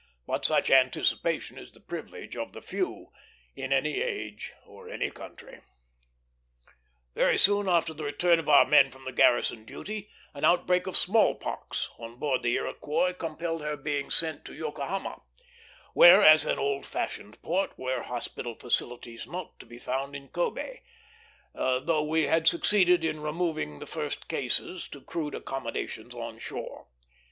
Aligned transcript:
But 0.25 0.45
such 0.45 0.71
anticipation 0.71 1.59
is 1.59 1.73
the 1.73 1.79
privilege 1.79 2.35
of 2.35 2.53
the 2.53 2.61
few 2.63 3.11
in 3.55 3.71
any 3.71 4.01
age 4.01 4.51
or 4.65 4.89
any 4.89 5.11
country. 5.11 5.61
Very 7.13 7.37
soon 7.37 7.69
after 7.69 7.93
the 7.93 8.03
return 8.05 8.39
of 8.39 8.49
our 8.49 8.65
men 8.65 8.89
from 8.89 9.03
their 9.03 9.13
garrison 9.13 9.63
duty, 9.63 10.09
an 10.33 10.43
outbreak 10.43 10.87
of 10.87 10.97
small 10.97 11.35
pox 11.35 11.87
on 11.99 12.15
board 12.17 12.41
the 12.41 12.55
Iroquois 12.55 13.13
compelled 13.13 13.61
her 13.61 13.77
being 13.77 14.09
sent 14.09 14.43
to 14.45 14.55
Yokohama, 14.55 15.21
where, 15.93 16.23
as 16.23 16.45
an 16.45 16.57
old 16.57 16.81
established 16.83 17.39
port, 17.43 17.77
were 17.77 18.01
hospital 18.01 18.55
facilities 18.55 19.27
not 19.27 19.59
to 19.59 19.67
be 19.67 19.77
found 19.77 20.15
in 20.15 20.29
Kobé, 20.29 20.79
though 21.53 22.01
we 22.03 22.23
had 22.23 22.47
succeeded 22.47 23.03
in 23.03 23.19
removing 23.21 23.77
the 23.77 23.85
first 23.85 24.27
cases 24.27 24.87
to 24.87 24.99
crude 24.99 25.35
accommodations 25.35 26.15
on 26.15 26.39
shore. 26.39 26.87